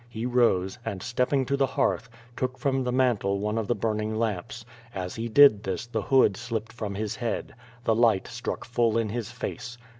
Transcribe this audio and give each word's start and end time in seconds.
He 0.09 0.25
rose, 0.25 0.79
and 0.83 1.03
stepping 1.03 1.45
to 1.45 1.55
the 1.55 1.67
hearth, 1.67 2.09
took 2.35 2.57
from 2.57 2.83
the 2.83 2.91
mantel 2.91 3.37
one 3.37 3.59
of 3.59 3.67
the 3.67 3.75
burn 3.75 3.99
ing 3.99 4.15
lamps. 4.15 4.65
As 4.95 5.13
he 5.13 5.29
did 5.29 5.61
this 5.63 5.85
the 5.85 6.01
hood 6.01 6.35
slipped 6.35 6.73
from 6.73 6.95
his 6.95 7.17
head. 7.17 7.53
The 7.83 7.93
light 7.93 8.27
struck 8.27 8.65
full 8.65 8.97
in 8.97 9.09
his 9.09 9.29
face. 9.29 9.77